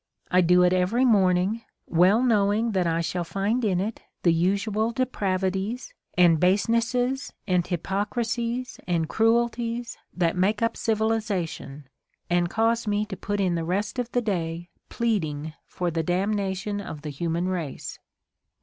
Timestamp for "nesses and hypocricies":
6.67-8.79